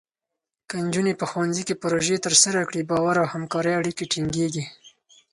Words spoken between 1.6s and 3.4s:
کې پروژې ترسره کړي، باور او